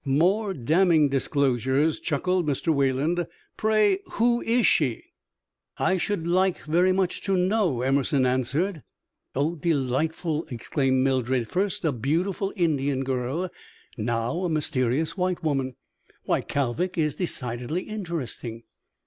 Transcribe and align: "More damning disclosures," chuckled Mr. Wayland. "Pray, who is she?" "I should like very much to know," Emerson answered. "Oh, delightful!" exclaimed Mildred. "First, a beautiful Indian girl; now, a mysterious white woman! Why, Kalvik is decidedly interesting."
"More 0.03 0.55
damning 0.55 1.09
disclosures," 1.09 1.99
chuckled 1.99 2.47
Mr. 2.47 2.73
Wayland. 2.73 3.27
"Pray, 3.55 3.99
who 4.13 4.41
is 4.41 4.65
she?" 4.65 5.03
"I 5.77 5.97
should 5.99 6.25
like 6.25 6.57
very 6.63 6.91
much 6.91 7.21
to 7.25 7.37
know," 7.37 7.83
Emerson 7.83 8.25
answered. 8.25 8.81
"Oh, 9.35 9.53
delightful!" 9.53 10.47
exclaimed 10.49 11.03
Mildred. 11.03 11.47
"First, 11.49 11.85
a 11.85 11.91
beautiful 11.91 12.51
Indian 12.55 13.03
girl; 13.03 13.51
now, 13.95 14.43
a 14.43 14.49
mysterious 14.49 15.17
white 15.17 15.43
woman! 15.43 15.75
Why, 16.23 16.41
Kalvik 16.41 16.97
is 16.97 17.13
decidedly 17.13 17.83
interesting." 17.83 18.63